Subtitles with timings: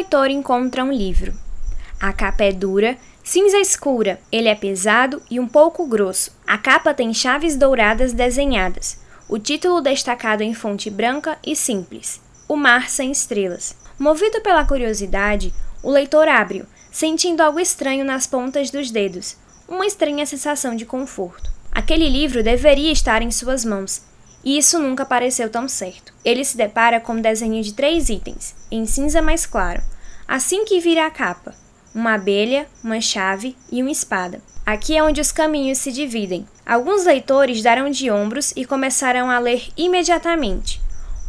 [0.00, 1.34] leitor encontra um livro.
[2.00, 6.34] A capa é dura, cinza escura, ele é pesado e um pouco grosso.
[6.46, 8.98] A capa tem chaves douradas desenhadas.
[9.28, 12.18] O título destacado em fonte branca e simples:
[12.48, 13.76] O Mar Sem Estrelas.
[13.98, 19.36] Movido pela curiosidade, o leitor abre-o, sentindo algo estranho nas pontas dos dedos,
[19.68, 21.50] uma estranha sensação de conforto.
[21.70, 24.00] Aquele livro deveria estar em suas mãos,
[24.44, 26.12] e isso nunca pareceu tão certo.
[26.24, 29.82] Ele se depara com um desenho de três itens, em cinza mais claro,
[30.26, 31.54] assim que vira a capa:
[31.94, 34.40] uma abelha, uma chave e uma espada.
[34.64, 36.46] Aqui é onde os caminhos se dividem.
[36.64, 40.80] Alguns leitores darão de ombros e começarão a ler imediatamente.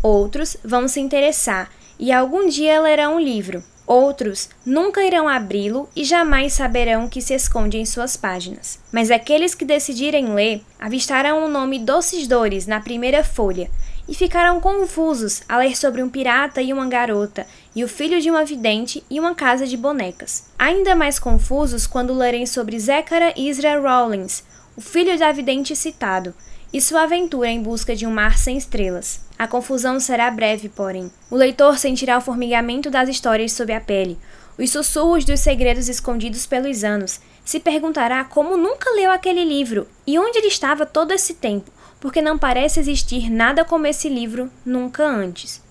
[0.04, 1.70] Outros vão se interessar
[2.00, 3.64] e algum dia lerão o livro.
[3.92, 8.80] Outros nunca irão abri-lo e jamais saberão o que se esconde em suas páginas.
[8.90, 13.70] Mas aqueles que decidirem ler avistarão o nome Doces Dores na primeira folha
[14.08, 17.46] e ficarão confusos a ler sobre um pirata e uma garota,
[17.76, 20.46] e o filho de uma vidente e uma casa de bonecas.
[20.58, 24.42] Ainda mais confusos quando lerem sobre Zechara Israel Rawlins,
[24.78, 26.34] o filho da vidente citado,
[26.74, 29.22] e sua aventura em busca de um mar sem estrelas.
[29.38, 31.12] A confusão será breve, porém.
[31.30, 34.18] O leitor sentirá o formigamento das histórias sob a pele,
[34.58, 37.20] os sussurros dos segredos escondidos pelos anos.
[37.44, 42.22] Se perguntará como nunca leu aquele livro e onde ele estava todo esse tempo, porque
[42.22, 45.62] não parece existir nada como esse livro nunca antes.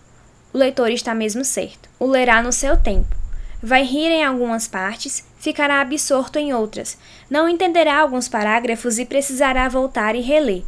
[0.53, 1.89] O leitor está mesmo certo.
[1.99, 3.15] O lerá no seu tempo.
[3.63, 6.97] Vai rir em algumas partes, ficará absorto em outras,
[7.29, 10.65] não entenderá alguns parágrafos e precisará voltar e reler.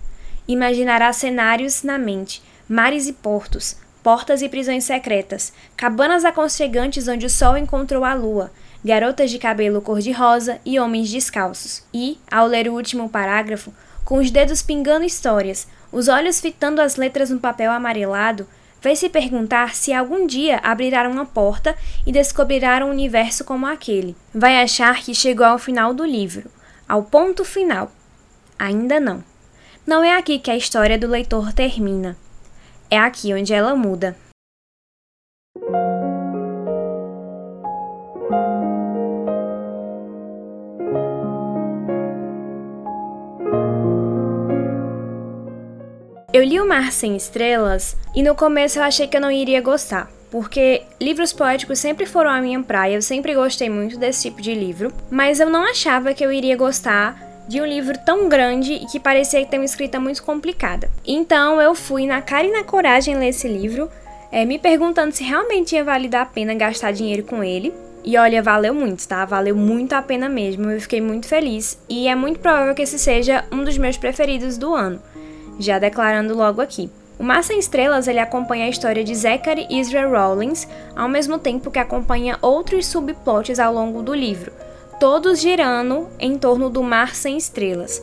[0.46, 7.30] Imaginará cenários na mente, mares e portos, portas e prisões secretas, cabanas aconchegantes onde o
[7.30, 8.50] sol encontrou a lua,
[8.84, 11.84] garotas de cabelo cor-de-rosa e homens descalços.
[11.94, 13.72] E, ao ler o último parágrafo,
[14.04, 18.46] com os dedos pingando histórias, os olhos fitando as letras no papel amarelado,
[18.80, 24.16] vai se perguntar se algum dia abrirá uma porta e descobrirá um universo como aquele.
[24.34, 26.50] Vai achar que chegou ao final do livro,
[26.88, 27.92] ao ponto final.
[28.58, 29.22] Ainda não.
[29.84, 32.16] Não é aqui que a história do leitor termina.
[32.88, 34.16] É aqui onde ela muda.
[46.32, 49.60] Eu li O Mar Sem Estrelas e no começo eu achei que eu não iria
[49.60, 54.40] gostar, porque livros poéticos sempre foram a minha praia, eu sempre gostei muito desse tipo
[54.40, 58.72] de livro, mas eu não achava que eu iria gostar de um livro tão grande
[58.72, 60.88] e que parecia ter uma escrita muito complicada.
[61.06, 63.90] Então eu fui na cara e na coragem ler esse livro,
[64.30, 67.70] é, me perguntando se realmente ia valer a pena gastar dinheiro com ele.
[68.02, 69.26] E olha, valeu muito, tá?
[69.26, 70.70] Valeu muito a pena mesmo.
[70.70, 74.56] Eu fiquei muito feliz e é muito provável que esse seja um dos meus preferidos
[74.56, 74.98] do ano.
[75.58, 76.90] Já declarando logo aqui.
[77.18, 81.70] O Mar Sem Estrelas ele acompanha a história de Zachary Israel Rawlins, ao mesmo tempo
[81.70, 84.50] que acompanha outros subplots ao longo do livro,
[84.98, 88.02] todos girando em torno do mar sem estrelas.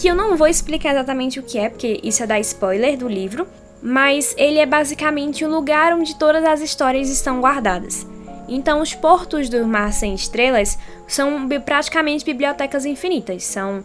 [0.00, 3.08] Que eu não vou explicar exatamente o que é, porque isso é dar spoiler do
[3.08, 3.46] livro,
[3.82, 8.06] mas ele é basicamente o lugar onde todas as histórias estão guardadas.
[8.48, 10.76] Então, os portos do Mar Sem Estrelas
[11.06, 13.44] são praticamente bibliotecas infinitas.
[13.44, 13.84] São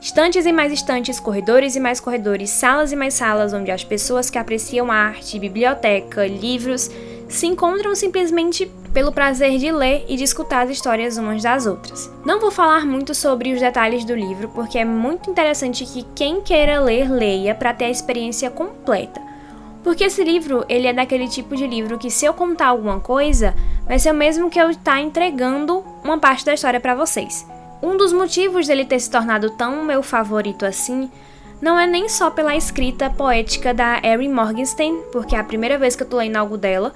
[0.00, 4.30] estantes e mais estantes, corredores e mais corredores, salas e mais salas, onde as pessoas
[4.30, 6.90] que apreciam arte, biblioteca, livros
[7.28, 12.08] se encontram simplesmente pelo prazer de ler e de escutar as histórias umas das outras.
[12.24, 16.40] Não vou falar muito sobre os detalhes do livro, porque é muito interessante que quem
[16.40, 19.20] queira ler, leia para ter a experiência completa.
[19.82, 23.52] Porque esse livro, ele é daquele tipo de livro que se eu contar alguma coisa,
[23.84, 27.44] vai ser o mesmo que eu estar tá entregando uma parte da história para vocês.
[27.82, 31.10] Um dos motivos dele ter se tornado tão meu favorito assim
[31.60, 35.96] não é nem só pela escrita poética da Erin Morgenstern, porque é a primeira vez
[35.96, 36.92] que eu tô lendo algo dela,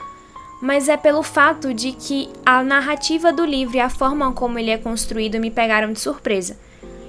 [0.60, 4.70] mas é pelo fato de que a narrativa do livro e a forma como ele
[4.70, 6.56] é construído me pegaram de surpresa.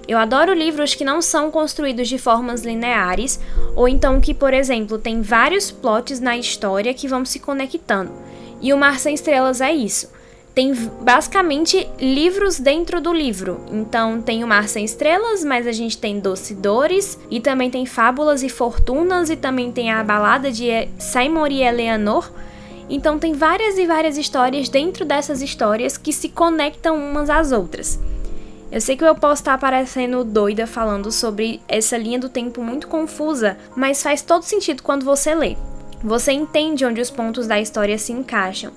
[0.08, 3.40] Eu adoro livros que não são construídos de formas lineares,
[3.76, 8.12] ou então que, por exemplo, tem vários plots na história que vão se conectando.
[8.60, 10.12] E o Mar Sem Estrelas é isso.
[10.56, 13.62] Tem basicamente livros dentro do livro.
[13.72, 18.42] Então tem o Mar Sem Estrelas, mas a gente tem Docidores, e também tem Fábulas
[18.42, 22.32] e Fortunas, e também tem a balada de Simon e Eleanor
[22.90, 28.00] então tem várias e várias histórias dentro dessas histórias que se conectam umas às outras.
[28.72, 32.88] Eu sei que eu posso estar parecendo doida falando sobre essa linha do tempo muito
[32.88, 35.56] confusa, mas faz todo sentido quando você lê.
[36.04, 38.72] Você entende onde os pontos da história se encaixam,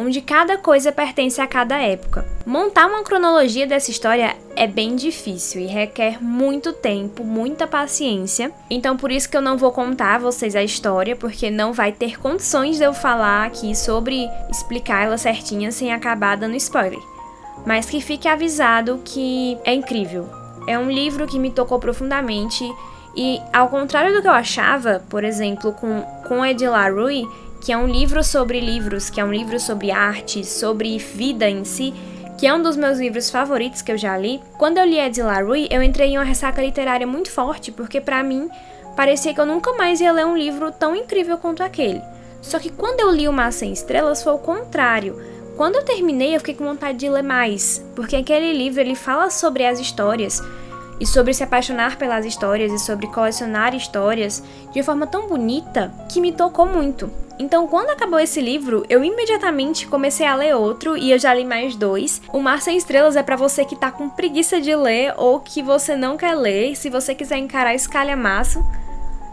[0.00, 2.26] onde cada coisa pertence a cada época.
[2.46, 8.50] Montar uma cronologia dessa história é bem difícil e requer muito tempo, muita paciência.
[8.70, 11.92] Então por isso que eu não vou contar a vocês a história, porque não vai
[11.92, 16.98] ter condições de eu falar aqui sobre explicar ela certinha sem acabar dando spoiler.
[17.66, 20.26] Mas que fique avisado que é incrível.
[20.66, 22.64] É um livro que me tocou profundamente
[23.14, 27.26] e ao contrário do que eu achava, por exemplo, com, com Edilar Rui,
[27.60, 31.64] que é um livro sobre livros, que é um livro sobre arte, sobre vida em
[31.64, 31.92] si,
[32.38, 34.40] que é um dos meus livros favoritos que eu já li.
[34.56, 38.22] Quando eu li Edilar Rui, eu entrei em uma ressaca literária muito forte, porque para
[38.22, 38.48] mim
[38.96, 42.00] parecia que eu nunca mais ia ler um livro tão incrível quanto aquele.
[42.40, 45.20] Só que quando eu li O Mar Sem Estrelas foi o contrário.
[45.54, 49.28] Quando eu terminei, eu fiquei com vontade de ler mais, porque aquele livro ele fala
[49.28, 50.42] sobre as histórias
[50.98, 54.42] e sobre se apaixonar pelas histórias e sobre colecionar histórias
[54.72, 57.10] de forma tão bonita que me tocou muito.
[57.40, 61.42] Então, quando acabou esse livro, eu imediatamente comecei a ler outro e eu já li
[61.42, 62.20] mais dois.
[62.34, 65.62] O Mar Sem Estrelas é para você que tá com preguiça de ler ou que
[65.62, 66.76] você não quer ler.
[66.76, 68.62] Se você quiser encarar esse calhamaço,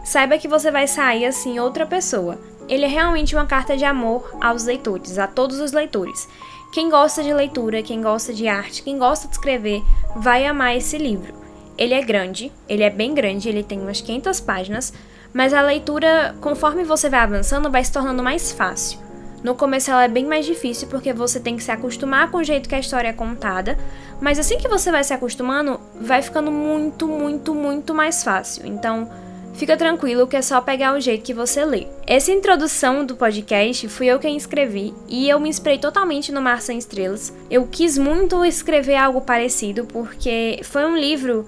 [0.02, 2.38] saiba que você vai sair assim outra pessoa.
[2.66, 6.26] Ele é realmente uma carta de amor aos leitores, a todos os leitores.
[6.72, 9.82] Quem gosta de leitura, quem gosta de arte, quem gosta de escrever,
[10.16, 11.34] vai amar esse livro.
[11.76, 14.94] Ele é grande, ele é bem grande, ele tem umas 500 páginas,
[15.32, 18.98] mas a leitura, conforme você vai avançando, vai se tornando mais fácil.
[19.42, 22.44] No começo ela é bem mais difícil porque você tem que se acostumar com o
[22.44, 23.78] jeito que a história é contada,
[24.20, 28.66] mas assim que você vai se acostumando, vai ficando muito, muito, muito mais fácil.
[28.66, 29.08] Então,
[29.54, 31.86] fica tranquilo que é só pegar o jeito que você lê.
[32.04, 36.60] Essa introdução do podcast fui eu quem escrevi e eu me inspirei totalmente no Mar
[36.60, 37.32] Sem Estrelas.
[37.48, 41.46] Eu quis muito escrever algo parecido porque foi um livro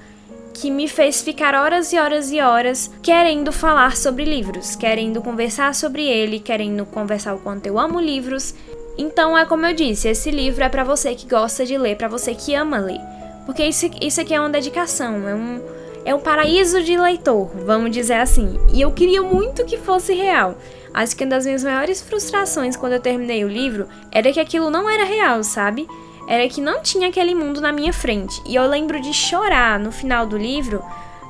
[0.55, 5.75] que me fez ficar horas e horas e horas querendo falar sobre livros, querendo conversar
[5.75, 8.55] sobre ele, querendo conversar o quanto eu amo livros.
[8.99, 12.09] Então é como eu disse, esse livro é para você que gosta de ler, para
[12.09, 13.01] você que ama ler,
[13.47, 15.61] porque isso, isso aqui é uma dedicação, é um
[16.05, 18.59] é um paraíso de leitor, vamos dizer assim.
[18.73, 20.57] E eu queria muito que fosse real.
[20.93, 24.71] Acho que uma das minhas maiores frustrações quando eu terminei o livro era que aquilo
[24.71, 25.87] não era real, sabe?
[26.31, 28.41] Era que não tinha aquele mundo na minha frente.
[28.47, 30.81] E eu lembro de chorar no final do livro,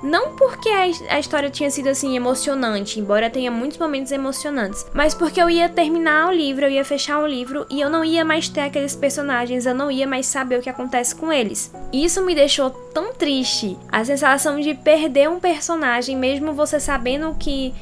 [0.02, 5.40] não porque a, história tinha sido assim emocionante, embora tenha muitos momentos emocionantes, mas porque
[5.40, 8.48] eu ia terminar o livro, eu ia fechar o livro e eu não ia mais
[8.48, 11.72] ter aqueles personagens, eu não ia mais saber o que acontece com eles.
[11.92, 17.34] E isso me deixou tão triste, a sensação de perder um personagem, mesmo você sabendo
[17.38, 17.74] que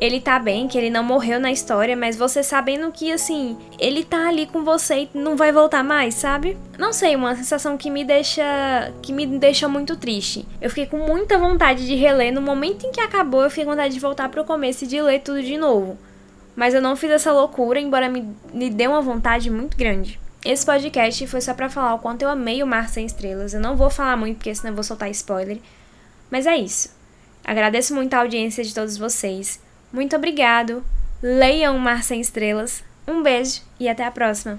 [0.00, 4.04] ele tá bem, que ele não morreu na história, mas você sabendo que, assim, ele
[4.04, 6.56] tá ali com você e não vai voltar mais, sabe?
[6.78, 8.92] Não sei, uma sensação que me deixa.
[9.00, 10.46] que me deixa muito triste.
[10.60, 12.32] Eu fiquei com muita vontade de reler.
[12.32, 15.00] No momento em que acabou, eu fiquei com vontade de voltar pro começo e de
[15.00, 15.98] ler tudo de novo.
[16.54, 20.20] Mas eu não fiz essa loucura, embora me, me dê uma vontade muito grande.
[20.44, 23.52] Esse podcast foi só para falar o quanto eu amei o Mar Sem Estrelas.
[23.52, 25.58] Eu não vou falar muito, porque senão eu vou soltar spoiler.
[26.30, 26.94] Mas é isso.
[27.44, 29.60] Agradeço muito a audiência de todos vocês.
[29.96, 30.84] Muito obrigado.
[31.22, 32.84] Leiam Mar Sem Estrelas.
[33.08, 34.58] Um beijo e até a próxima.